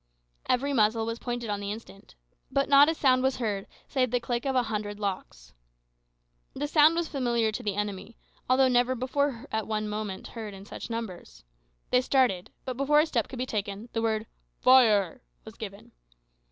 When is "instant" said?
1.71-2.15